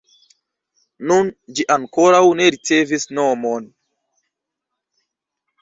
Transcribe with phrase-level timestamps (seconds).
[1.11, 1.27] Nun,
[1.59, 3.71] ĝi ankoraŭ ne ricevis nomon.